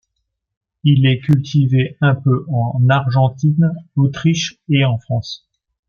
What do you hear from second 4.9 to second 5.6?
France.